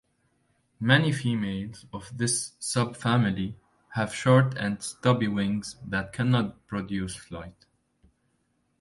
Many 0.79 1.11
females 1.11 1.85
of 1.93 2.17
this 2.17 2.53
subfamily 2.59 3.53
have 3.89 4.15
short 4.15 4.57
and 4.57 4.81
stubby 4.81 5.27
wings 5.27 5.75
that 5.85 6.11
cannot 6.11 6.65
produce 6.65 7.15
flight. 7.15 7.67